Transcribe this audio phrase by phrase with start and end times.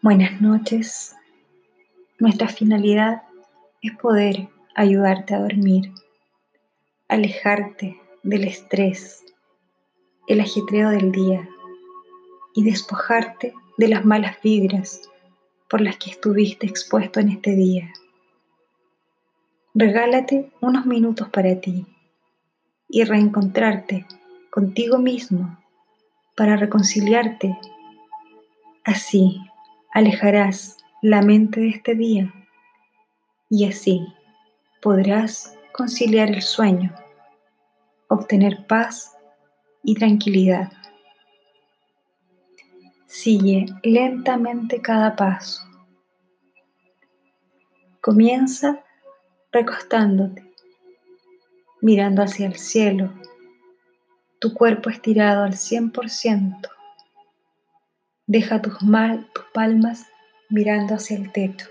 [0.00, 1.16] Buenas noches.
[2.20, 3.24] Nuestra finalidad
[3.82, 5.92] es poder ayudarte a dormir,
[7.08, 9.24] alejarte del estrés,
[10.28, 11.48] el ajetreo del día
[12.54, 15.00] y despojarte de las malas vibras
[15.68, 17.92] por las que estuviste expuesto en este día.
[19.74, 21.86] Regálate unos minutos para ti
[22.88, 24.06] y reencontrarte
[24.48, 25.58] contigo mismo
[26.36, 27.58] para reconciliarte.
[28.84, 29.40] Así
[29.92, 32.32] alejarás la mente de este día
[33.50, 34.06] y así
[34.82, 36.94] podrás conciliar el sueño,
[38.08, 39.16] obtener paz
[39.82, 40.72] y tranquilidad.
[43.06, 45.62] Sigue lentamente cada paso.
[48.00, 48.84] Comienza
[49.50, 50.52] recostándote,
[51.80, 53.12] mirando hacia el cielo,
[54.38, 56.77] tu cuerpo estirado al 100%.
[58.28, 60.06] Deja tus, tus palmas
[60.50, 61.66] mirando hacia el techo.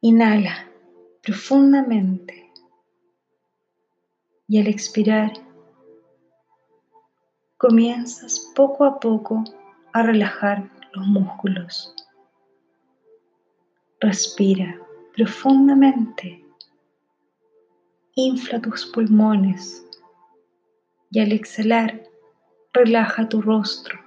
[0.00, 0.70] Inhala
[1.20, 2.52] profundamente
[4.46, 5.32] y al expirar
[7.56, 9.42] comienzas poco a poco
[9.92, 11.92] a relajar los músculos.
[13.98, 14.78] Respira
[15.16, 16.44] profundamente.
[18.14, 19.84] Infla tus pulmones
[21.10, 22.01] y al exhalar
[22.72, 23.98] relaja tu rostro,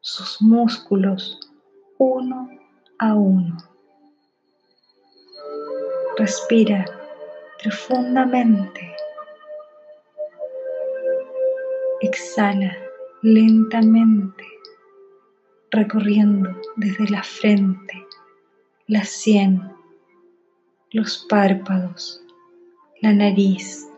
[0.00, 1.40] sus músculos
[1.96, 2.50] uno
[2.98, 3.56] a uno.
[6.18, 6.84] Respira
[7.62, 8.94] profundamente.
[12.00, 12.76] Exhala
[13.22, 14.44] lentamente,
[15.70, 18.06] recorriendo desde la frente,
[18.86, 19.72] la sien,
[20.92, 22.22] los párpados,
[23.00, 23.88] la nariz,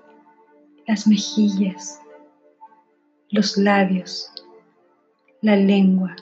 [0.87, 2.01] las mejillas,
[3.31, 4.31] los labios,
[5.41, 6.17] la lengua,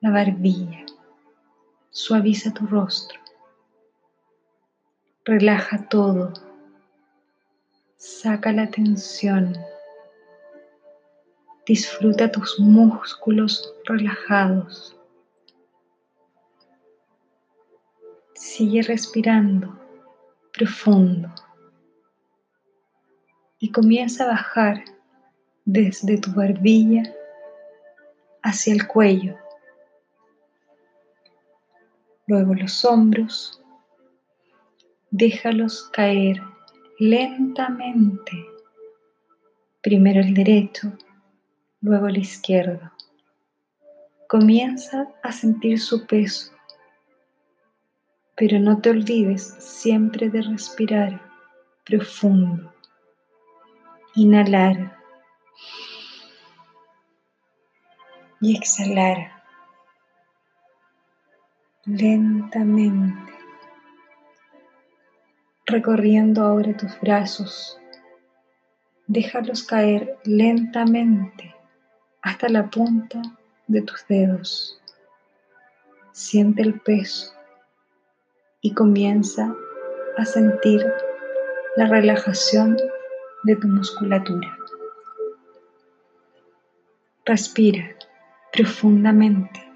[0.00, 0.86] la barbilla.
[1.90, 3.20] Suaviza tu rostro.
[5.24, 6.32] Relaja todo.
[7.96, 9.56] Saca la tensión
[11.70, 14.96] Disfruta tus músculos relajados.
[18.34, 19.78] Sigue respirando
[20.52, 21.28] profundo
[23.60, 24.82] y comienza a bajar
[25.64, 27.02] desde tu barbilla
[28.42, 29.36] hacia el cuello,
[32.26, 33.60] luego los hombros,
[35.10, 36.40] déjalos caer
[36.98, 38.32] lentamente,
[39.82, 40.92] primero el derecho,
[41.80, 42.92] luego el izquierdo.
[44.28, 46.52] Comienza a sentir su peso,
[48.36, 51.20] pero no te olvides siempre de respirar
[51.84, 52.72] profundo.
[54.14, 54.99] Inhalar
[58.40, 59.40] y exhalar
[61.84, 63.32] lentamente,
[65.66, 67.78] recorriendo ahora tus brazos.
[69.06, 71.54] Déjalos caer lentamente
[72.22, 73.20] hasta la punta
[73.66, 74.80] de tus dedos.
[76.12, 77.32] Siente el peso
[78.60, 79.54] y comienza
[80.16, 80.86] a sentir
[81.76, 82.76] la relajación
[83.44, 84.56] de tu musculatura.
[87.24, 87.96] Respira
[88.52, 89.66] profundamente.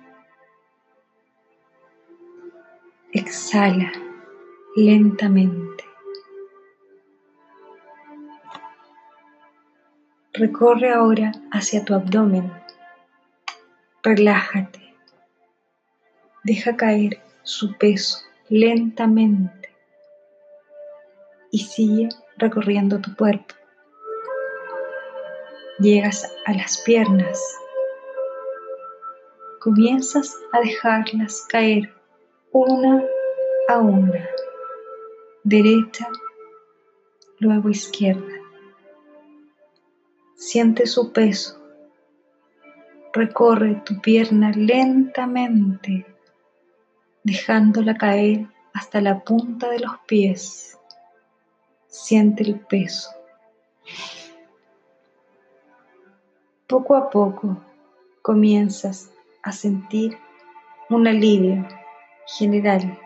[3.12, 3.92] Exhala
[4.76, 5.84] lentamente.
[10.32, 12.52] Recorre ahora hacia tu abdomen.
[14.02, 14.94] Relájate.
[16.42, 18.18] Deja caer su peso
[18.48, 19.70] lentamente
[21.50, 23.54] y sigue recorriendo tu cuerpo.
[25.78, 27.40] Llegas a las piernas.
[29.64, 31.90] Comienzas a dejarlas caer
[32.52, 33.02] una
[33.66, 34.28] a una,
[35.42, 36.06] derecha,
[37.38, 38.34] luego izquierda.
[40.34, 41.58] Siente su peso.
[43.14, 46.04] Recorre tu pierna lentamente,
[47.22, 50.78] dejándola caer hasta la punta de los pies.
[51.86, 53.08] Siente el peso.
[56.66, 57.62] Poco a poco
[58.20, 59.13] comienzas
[59.44, 60.18] a sentir
[60.88, 61.68] un alivio
[62.26, 62.98] general.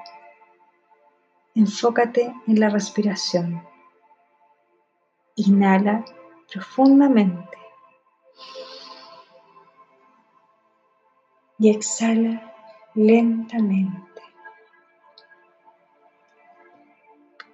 [1.55, 3.63] Enfócate en la respiración.
[5.35, 6.05] Inhala
[6.51, 7.59] profundamente
[11.59, 12.55] y exhala
[12.95, 14.23] lentamente.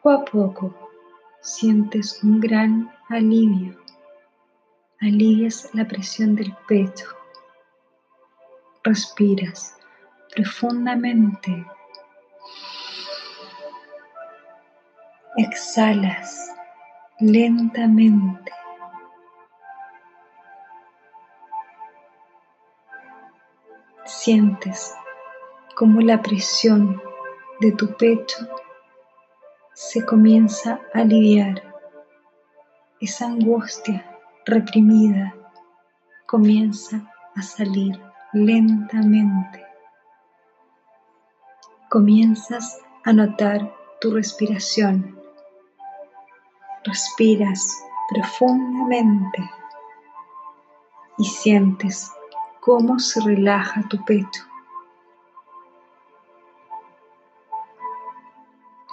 [0.02, 0.74] Poco a poco
[1.40, 3.78] sientes un gran alivio.
[5.00, 7.23] Alivias la presión del pecho.
[8.84, 9.76] Respiras
[10.34, 11.66] profundamente.
[15.36, 16.54] Exhalas
[17.18, 18.52] lentamente.
[24.04, 24.94] Sientes
[25.74, 27.02] como la presión
[27.60, 28.46] de tu pecho
[29.72, 31.62] se comienza a aliviar.
[33.00, 34.04] Esa angustia
[34.44, 35.34] reprimida
[36.26, 38.00] comienza a salir
[38.34, 39.64] lentamente.
[41.88, 45.16] Comienzas a notar tu respiración.
[46.84, 49.50] Respiras profundamente
[51.16, 52.12] y sientes
[52.60, 54.42] cómo se relaja tu pecho.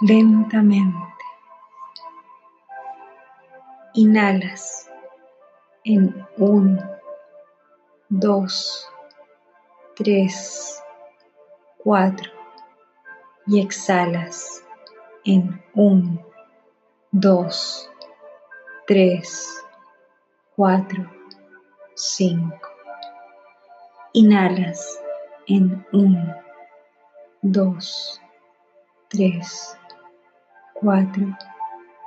[0.00, 0.96] Lentamente.
[3.94, 4.88] Inhalas
[5.84, 6.80] en un,
[8.08, 8.88] dos,
[10.02, 10.82] tres,
[11.78, 12.28] cuatro
[13.46, 14.64] y exhalas
[15.24, 16.20] en un,
[17.12, 17.88] dos,
[18.88, 19.64] tres,
[20.56, 21.08] cuatro,
[21.94, 22.68] cinco.
[24.12, 25.00] Inhalas
[25.46, 26.34] en un,
[27.42, 28.20] dos,
[29.08, 29.78] tres,
[30.74, 31.26] cuatro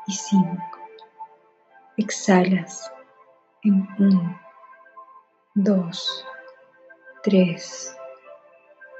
[0.05, 0.79] y cinco.
[1.95, 2.91] Exhalas
[3.63, 4.37] en un,
[5.53, 6.25] dos,
[7.25, 7.97] tres,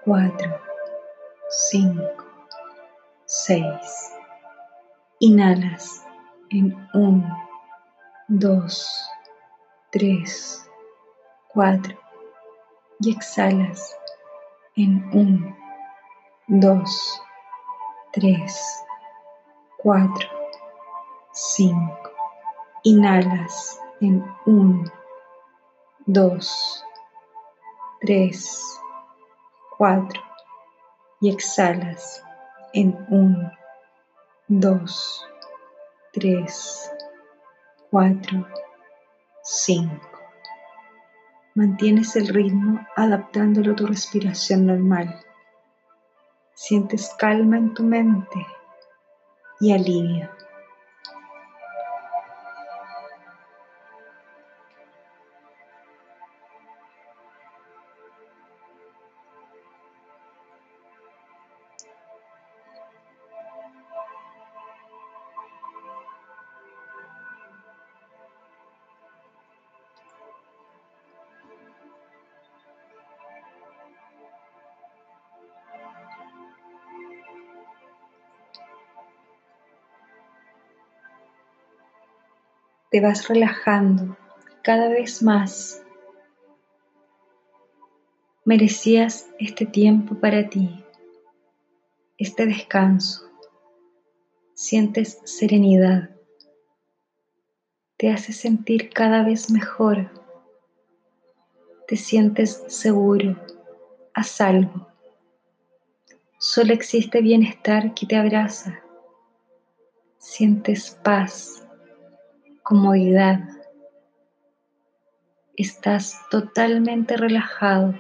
[0.04, 0.60] cuatro,
[1.70, 2.26] cinco,
[3.26, 4.16] seis.
[5.20, 6.04] Inhalas
[6.50, 7.24] en un,
[8.28, 9.08] dos,
[9.92, 10.68] tres,
[11.54, 11.96] cuatro
[13.00, 13.96] y exhalas
[14.76, 15.56] en un,
[16.48, 17.22] dos,
[18.12, 18.84] tres,
[19.78, 20.28] cuatro,
[21.32, 22.10] cinco.
[22.82, 24.92] Inhalas en un,
[26.08, 26.85] dos,
[28.06, 28.80] tres,
[29.80, 30.22] cuatro
[31.22, 32.24] y exhalas
[32.72, 33.52] en un,
[34.48, 35.26] dos,
[36.14, 36.92] tres,
[37.90, 38.46] cuatro,
[39.42, 40.08] cinco.
[41.56, 45.20] Mantienes el ritmo adaptándolo a tu respiración normal.
[46.54, 48.46] Sientes calma en tu mente
[49.60, 50.30] y alivio.
[82.96, 84.16] Te vas relajando
[84.62, 85.84] cada vez más.
[88.46, 90.82] Merecías este tiempo para ti,
[92.18, 93.30] este descanso.
[94.54, 96.10] Sientes serenidad.
[97.98, 100.10] Te hace sentir cada vez mejor.
[101.90, 103.36] Te sientes seguro,
[104.14, 104.88] a salvo.
[106.38, 108.80] Solo existe bienestar que te abraza.
[110.18, 111.65] Sientes paz
[112.66, 113.42] comodidad.
[115.56, 117.94] Estás totalmente relajado,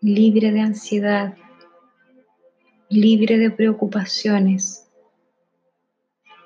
[0.00, 1.34] libre de ansiedad,
[2.88, 4.88] libre de preocupaciones.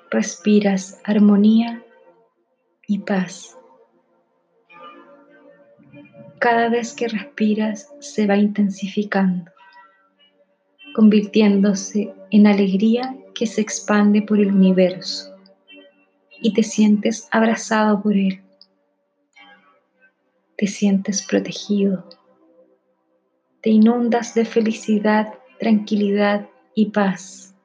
[0.09, 1.83] Respiras armonía
[2.87, 3.55] y paz.
[6.39, 9.51] Cada vez que respiras se va intensificando,
[10.95, 15.36] convirtiéndose en alegría que se expande por el universo
[16.41, 18.41] y te sientes abrazado por Él.
[20.57, 22.07] Te sientes protegido.
[23.61, 27.55] Te inundas de felicidad, tranquilidad y paz.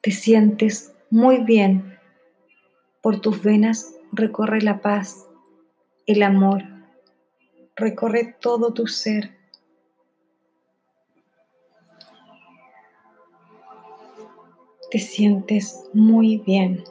[0.00, 1.98] Te sientes muy bien.
[3.02, 5.28] Por tus venas recorre la paz,
[6.06, 6.71] el amor,
[7.76, 9.30] recorre todo tu ser.
[14.90, 16.84] Te sientes muy bien.